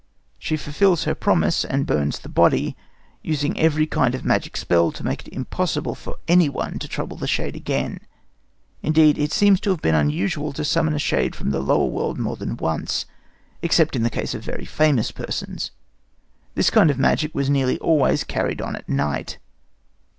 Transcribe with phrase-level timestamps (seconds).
[0.39, 2.75] She fulfills her promise and burns the body,
[3.21, 7.27] using every kind of magic spell to make it impossible for anyone to trouble the
[7.27, 7.99] shade again.
[8.81, 12.17] Indeed, it seems to have been unusual to summon a shade from the lower world
[12.17, 13.05] more than once,
[13.61, 15.69] except in the case of very famous persons.
[16.55, 19.37] This kind of magic was nearly always carried on at night.